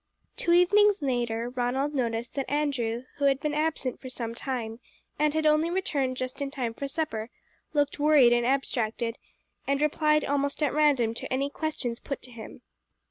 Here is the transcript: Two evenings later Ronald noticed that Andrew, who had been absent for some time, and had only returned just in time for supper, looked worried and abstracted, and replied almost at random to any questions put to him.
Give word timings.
Two 0.35 0.51
evenings 0.51 1.03
later 1.03 1.49
Ronald 1.51 1.93
noticed 1.93 2.33
that 2.33 2.49
Andrew, 2.51 3.03
who 3.17 3.25
had 3.25 3.39
been 3.39 3.53
absent 3.53 4.01
for 4.01 4.09
some 4.09 4.33
time, 4.33 4.79
and 5.19 5.35
had 5.35 5.45
only 5.45 5.69
returned 5.69 6.17
just 6.17 6.41
in 6.41 6.49
time 6.49 6.73
for 6.73 6.87
supper, 6.87 7.29
looked 7.73 7.99
worried 7.99 8.33
and 8.33 8.43
abstracted, 8.43 9.19
and 9.67 9.79
replied 9.79 10.25
almost 10.25 10.63
at 10.63 10.73
random 10.73 11.13
to 11.13 11.31
any 11.31 11.51
questions 11.51 11.99
put 11.99 12.23
to 12.23 12.31
him. 12.31 12.63